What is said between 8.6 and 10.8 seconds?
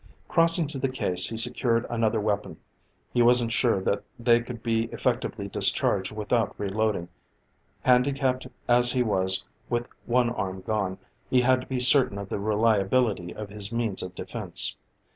as he was with one arm